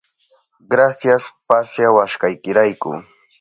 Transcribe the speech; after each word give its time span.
Grasias 0.73 1.23
pasyawashkaykirayku. 1.47 2.89